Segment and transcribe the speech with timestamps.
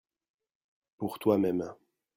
[0.97, 1.75] Pour toi-même.